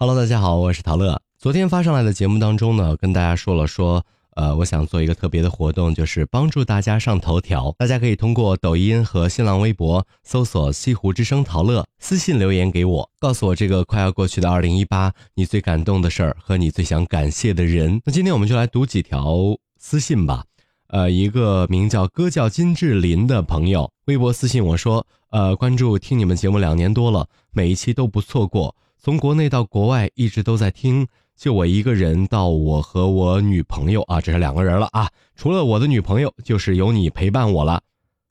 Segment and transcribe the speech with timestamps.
[0.00, 1.20] Hello，大家好，我是陶乐。
[1.40, 7.74] 昨天发上来的节目当中呢，跟大家说了说，呃，我想做一个特别的活动，就是帮助大家上头条。
[7.76, 18.00] 大家可以通过抖音和新浪微博搜索“西湖之声陶乐”，私信留言给我，告诉我这个快要过去的二零一八，你最感动的事儿和你最想感谢的人。
[18.04, 19.34] 那今天我们就来读几条
[19.80, 20.44] 私信吧。
[20.90, 28.76] 呃，一个名叫“歌叫金志林”的朋友微博私信我说，呃，关注听你们节目两年多了，每一期都不错过。
[29.00, 31.06] 从国内到国外一直都在听，
[31.36, 35.08] 就我一个人到我和我女朋友啊，这是两个人了啊。
[35.36, 37.80] 除了我的女朋友，就是有你陪伴我了。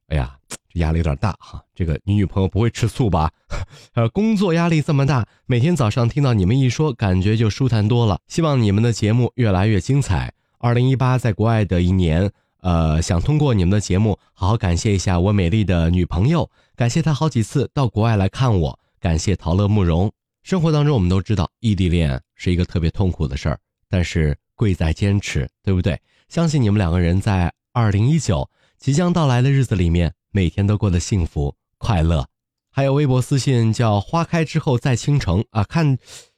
[0.09, 0.37] 哎呀，
[0.69, 1.63] 这压力有点大哈。
[1.73, 3.31] 这个你女朋友不会吃醋吧？
[3.95, 8.19] 呃，工作压力这么大，每天早上听到你们一说，感觉就舒坦多了。
[8.27, 10.33] 希望你们的节目越来越精彩。
[10.59, 12.29] 二零一八在国外的一年，
[12.61, 20.11] 呃，想通过你们的节目好好感谢一下我美丽的女朋友，感谢她好几次到国外来看我，感谢陶乐慕容。
[20.47, 25.99] 生活当中，我们都知道异地恋是一个特别痛苦的事儿，但是贵在坚持，对不对？
[26.29, 32.29] 相信你们两个人在二零一九即将到来的日子里面，每天都过得幸福快乐。
[32.71, 35.97] 还有微博私信叫“花开之后再倾城”啊，看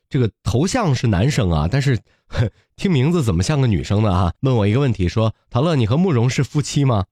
[0.09, 1.99] 这个头像是男生啊，但是
[2.75, 4.11] 听名字怎么像个女生呢？
[4.11, 7.05] 啊，问我一个问题，说陶乐，你和慕容是夫妻吗？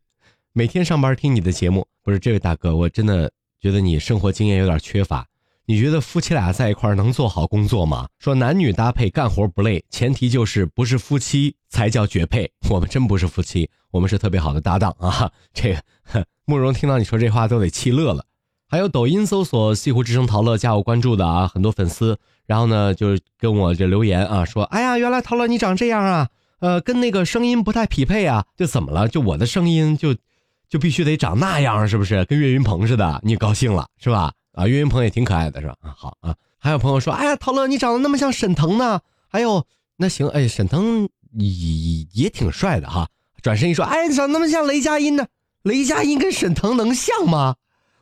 [0.54, 5.28] 每天上班听你的节目，不是这位大哥，我真的觉得你生活经验有点缺乏。
[5.70, 8.08] 你觉得夫妻俩在一块能做好工作吗？
[8.18, 12.50] 说男女搭配干活不累，前提就是不是夫妻才叫绝配。
[12.70, 15.30] 我们真不是夫妻，我们是特别好的搭档啊！
[15.52, 18.24] 这个 慕容听到你说这话都得气乐了。
[18.66, 26.28] 还有抖音搜索“西湖之声陶乐”加我关注的啊，很多粉丝，然后呢就跟我这留言啊，说：“哎呀，原来陶乐你长这样啊，
[26.60, 29.06] 呃，跟那个声音不太匹配啊，就怎么了？
[29.06, 30.16] 就我的声音就
[30.70, 32.24] 就必须得长那样，是不是？
[32.24, 33.20] 跟岳云鹏似的？
[33.22, 35.76] 你高兴了是吧？”啊，岳云鹏也挺可爱的，是吧？
[35.82, 36.34] 啊，好啊。
[36.58, 39.00] 还有朋友说，哎呀，陶乐，你长得那么像沈腾呢。
[39.28, 39.64] 还有，
[39.96, 43.08] 那行，哎，沈腾也也挺帅的哈。
[43.40, 45.28] 转身一说，哎，你长那么像雷佳音呢？
[45.62, 47.54] 雷佳音跟沈腾能像吗？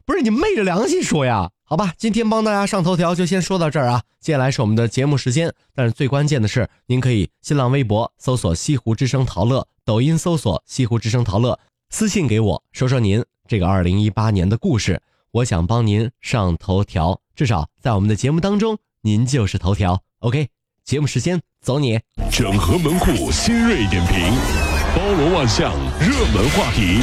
[0.07, 1.51] 不是你昧着良心说呀？
[1.63, 4.03] 好吧，今天帮大家上头条就先说到这儿啊。
[4.19, 11.59] 接下来是我们的节目时间，但是最关键的是，您可以新浪微博搜索“西湖之声陶乐”，抖音搜索“西湖之声陶乐”，
[11.91, 15.03] 私信给我说说您这个二零一八年的故事。
[15.37, 20.01] 我想帮您上头条，至少在我们的节目当中，您就是头条。
[20.21, 20.49] OK，
[20.83, 22.01] 节目时间走你。
[22.33, 24.33] 整合门户新锐点评，
[24.95, 27.03] 包罗万象，热门话题。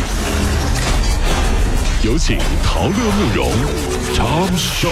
[2.03, 3.51] 有请陶乐慕容
[4.15, 4.89] 长寿。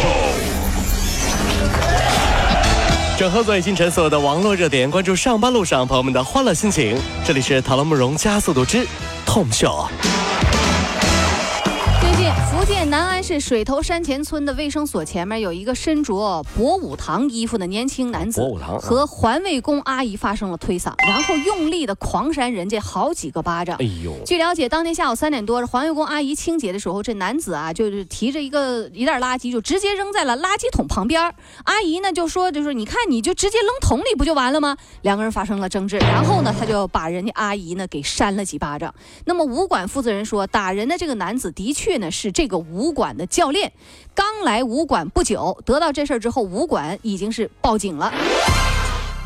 [3.18, 6.96] 整合最新陈所有的网络热点，关注上班路上朋友们的欢乐心情。
[7.25, 8.88] 这里是陶乐慕容加速度之
[9.25, 9.90] 痛秀
[12.11, 12.31] Tom Show。
[12.51, 23.77] 福建南安市水头山前村的卫生所前面有一个身着博武堂衣服的年轻男子，博武堂和环卫工阿姨发生了推搡，然后用力的狂扇人家好几个巴掌。
[23.79, 24.13] 哎呦！
[24.25, 31.33] 据了解，当天下午三点多，环卫工阿姨清洁的时候，这男子啊就是提着一个一袋垃圾，就直接扔在了垃圾桶旁边。
[31.63, 34.77] 阿姨呢就说，就说你看你就直接扔桶里不就完了吗？
[35.01, 38.94] 两个人发生了争执，然后呢他就把人家阿姨呢给扇了几巴掌。
[39.25, 42.51] 那么武馆负责人说，打人的这个男子的确呢是这。
[42.51, 43.72] 个武馆的教练
[44.13, 48.12] 刚来武馆不久，得到这事儿之后，武馆已经是报警了。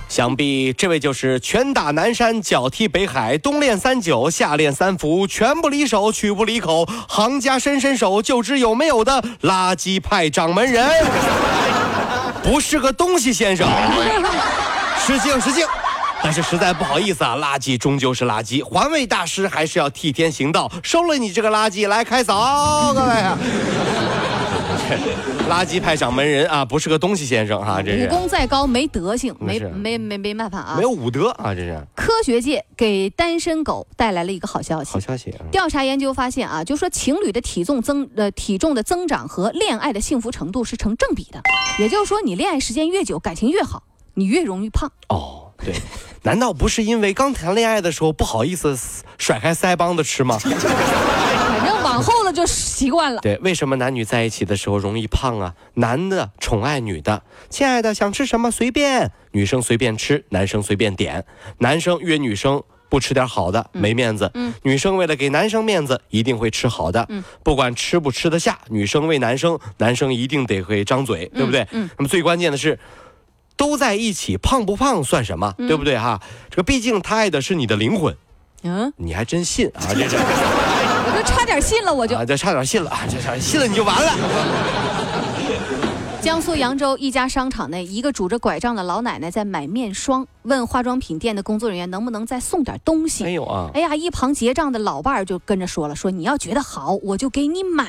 [0.07, 10.87] 想必这位就是拳打南山，脚踢北海，冬练三九，夏练三伏，拳不离手，曲不离口，行家伸伸手就知有没有的垃圾派掌门人，
[12.43, 13.67] 不是个东西先生，
[14.99, 15.65] 失敬失敬。
[16.25, 23.11] 但是实在不好意思啊，垃圾终究是垃圾，环卫大师还是要替天行道，收了你这个垃圾来开扫，各位。
[23.11, 23.37] 啊
[25.47, 31.79] 垃圾派掌门人啊，不是个东西先生哈，这是武功再高没德行，没没没没办法啊，没有武德啊，这是。
[31.95, 35.31] 科学界给单身狗带来了一个好消息，好消息。
[35.51, 41.39] 调查研究发现啊，就说情侣的体重增呃体重的增长和恋爱的幸福程度是成正比的，
[41.77, 43.83] 也就是说你恋爱时间越久，感情越好，
[44.15, 44.91] 你越容易胖。
[45.09, 45.73] 哦，对。
[46.23, 48.75] 难道不是因为刚谈恋爱的时候不好意思
[49.19, 50.39] 甩开腮帮子吃吗？
[50.39, 53.21] 反正往后了就习惯了。
[53.21, 55.53] 对，为什么男女在一起的时候容易胖啊？
[55.75, 57.21] 男的宠爱女的，
[57.51, 61.23] 亲爱的想吃什么随便，女生随便吃，男生随便点。
[61.59, 64.31] 男生约女生不吃点好的没面子，
[64.63, 67.07] 女生为了给男生面子一定会吃好的，
[67.43, 71.67] 不管吃不吃得下，女生为男生，男生一定得会张嘴，对不对？
[71.71, 72.79] 那么最关键的是。
[73.57, 75.53] 都在一起，胖不胖算什么？
[75.57, 76.19] 对不对哈？
[76.49, 78.15] 这个毕竟他爱的是你的灵魂。
[78.63, 79.81] 嗯，你还真信啊？
[79.89, 84.11] 这是， 我就差点信了，我就啊，这差点信了啊，这差信了你就完了。
[86.25, 93.23] 江苏扬州一家商场内，一个拄着拐杖的老奶奶在买面霜，问化妆品店的工作人员能不能再送点东西。
[93.23, 93.69] 没有啊！
[93.75, 97.85] 哎呀，一旁结账的老伴儿就跟着说了：“说你要觉得好，我就给你买。”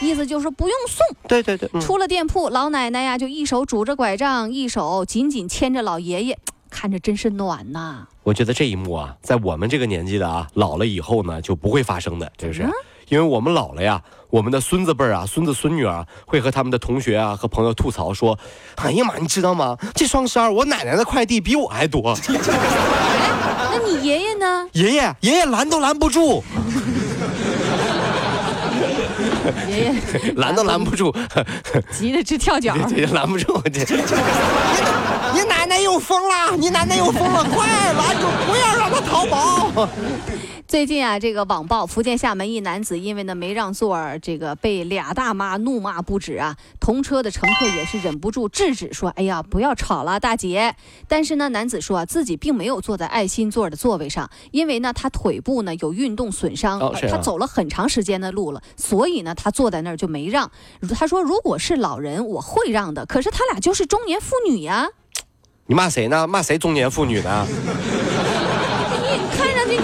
[0.00, 1.04] 意思就是不用送。
[1.26, 1.68] 对对对。
[1.80, 6.38] 出了店铺，老奶奶呀就一手拄着拐杖，一手紧紧牵着老爷爷，
[6.70, 8.06] 看着真是暖呐。
[8.22, 12.70] 我觉得这一幕啊，在我们这个年纪的啊，老了以后呢就不会发生的，是不是？
[13.08, 18.38] 因为我们老了呀，我们的孙子辈儿啊、孙子孙女啊，会和他们的同学啊和朋友吐槽说
[18.76, 19.76] ：“哎呀妈，你知道吗？
[19.94, 22.16] 这双十二我奶奶的快递比我还多。
[22.28, 24.68] ”那你爷爷呢？
[24.72, 26.42] 爷爷，爷爷拦都拦不住。
[29.68, 29.92] 爷爷
[30.36, 31.14] 拦都拦不住，
[31.92, 32.74] 急得直跳脚。
[33.12, 33.84] 拦不住，这。
[35.34, 36.56] 你奶奶又疯了！
[36.56, 37.44] 你奶奶又疯了！
[37.44, 39.88] 快拦住，不要让他逃跑。
[40.66, 46.56] 最近啊，这个网曝福建厦门一男子因为呢没让座，这个被俩大妈怒骂不止啊。
[46.80, 50.74] 同车的乘客也是忍不住制止说：“哎呀，不要吵了，大姐。”
[51.06, 56.80] 但是呢，男子说啊，自己并没有坐在爱心座的座位上，因为呢他腿部呢有运动损伤，
[57.10, 60.50] 他走了很长时间的路了，所以呢他坐在那儿就没让。
[60.94, 63.04] 他说：“如果是老人，我会让的。
[63.04, 64.88] 可是他俩就是中年妇女呀。”
[65.66, 66.26] 你骂谁呢？
[66.26, 67.46] 骂谁中年妇女呢？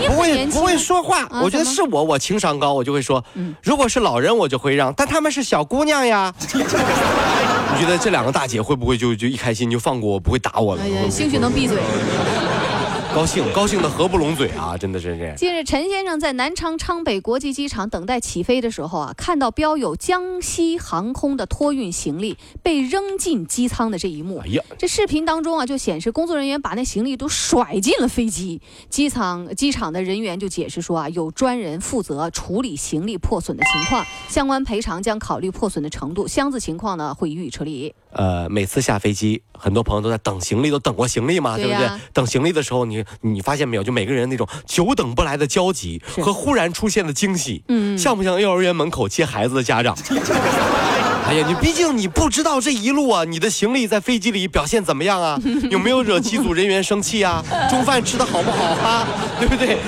[0.06, 3.24] 不会不会说话，我觉得是我，我情商高，我就会说，
[3.62, 6.32] 如果是老人，我就会让，但他们是小姑娘呀。
[6.52, 10.82] 你觉得这两个大姐会不会就就一开心就放过我，不会打我了？
[10.82, 11.76] 哎呀，兴许能闭嘴。
[13.12, 14.78] 高兴，高兴的合不拢嘴啊！
[14.78, 15.34] 真的是这。
[15.34, 24.38] 近日，陈先生在南昌昌北国际机场等待起飞的时候啊，看到标有江西航空的托运行李被扔进机舱的这一幕。
[24.38, 28.62] 哎呀，这视频当中啊，就显示工作人员把那行李都甩进了飞机。
[28.88, 37.92] 机场机场的人员就解释说啊，有专人负责处理行李破损的情况，相关赔偿将考虑破损的程度，箱子情况呢会予以处理。
[38.12, 41.88] 呃，每次下飞机，很多朋友都在等行李，都等过行李嘛，对不对？
[42.12, 43.82] 等行李的时候，你你发现没有？
[43.82, 49.96] 就每个人那种久等不来的焦急和忽然出现的惊喜，嗯，像不像幼儿园门口接孩子的家长？
[51.26, 55.38] 哎呀，你毕竟你不知道这一路啊，你的行李在飞机里表现怎么样啊？
[55.70, 57.44] 有没有惹机组人员生气啊？
[57.70, 59.06] 中饭吃的好不好啊？
[59.38, 59.78] 对不对？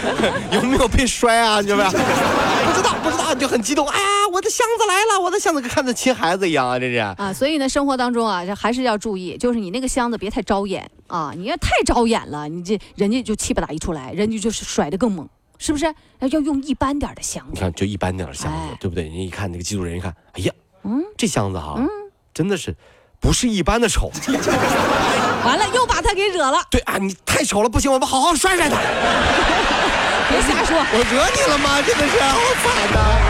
[0.53, 1.61] 有没有被摔啊？
[1.61, 1.97] 你知道不？
[1.99, 3.89] 不知道，不知道，你就很激动。
[3.89, 6.79] 哎呀，我的箱子来了，我的箱子跟看着亲孩子一样啊！
[6.79, 11.33] 这是啊，所以呢，生活当中啊，这还是要注意，就是你那个箱子别太招眼啊！
[11.37, 15.29] 你要太招眼了，你这人家就气不打一处来，人家就是甩的更猛，
[15.59, 15.95] 是不是？
[16.21, 17.51] 要用一般点的箱子。
[17.53, 19.05] 你看，就一般点的箱子，对不对？
[19.05, 20.53] 人家一看那个记录人一看，哎呀。
[20.85, 21.87] 嗯，这箱子哈，嗯，
[22.35, 22.75] 真的是
[23.21, 24.11] 不是一般的丑。
[25.45, 26.59] 完了，又把他给惹了。
[26.71, 28.77] 对啊，你太丑了，不行，我们好好摔摔他。
[30.29, 31.83] 别瞎说，我惹你了吗？
[31.83, 32.97] 真的是好惨呐。
[32.97, 33.22] 跑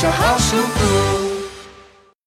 [0.00, 1.09] 就，好舒服。